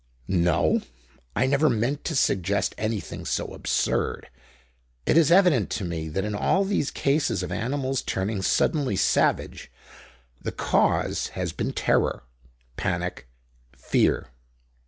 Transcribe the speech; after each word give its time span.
"No; 0.27 0.81
I 1.35 1.45
never 1.45 1.69
meant 1.69 2.03
to 2.05 2.15
suggest 2.15 2.73
anything 2.75 3.23
so 3.23 3.53
absurd. 3.53 4.31
It 5.05 5.15
is 5.15 5.29
evident 5.31 5.69
to 5.73 5.83
me 5.85 6.09
that 6.09 6.25
in 6.25 6.33
all 6.33 6.65
these 6.65 6.89
cases 6.89 7.43
of 7.43 7.51
animals 7.51 8.01
turning 8.01 8.41
suddenly 8.41 8.95
savage 8.95 9.71
the 10.41 10.51
cause 10.51 11.27
has 11.37 11.53
been 11.53 11.71
terror, 11.71 12.23
panic, 12.77 13.27
fear. 13.77 14.29